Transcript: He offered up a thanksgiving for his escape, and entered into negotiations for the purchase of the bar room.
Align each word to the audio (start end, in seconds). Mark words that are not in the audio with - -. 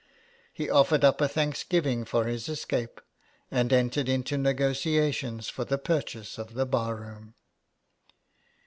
He 0.51 0.67
offered 0.67 1.03
up 1.03 1.21
a 1.21 1.27
thanksgiving 1.27 2.05
for 2.05 2.25
his 2.25 2.49
escape, 2.49 3.01
and 3.51 3.71
entered 3.71 4.09
into 4.09 4.35
negotiations 4.35 5.47
for 5.47 5.63
the 5.63 5.77
purchase 5.77 6.39
of 6.39 6.55
the 6.55 6.65
bar 6.65 6.95
room. 6.95 7.35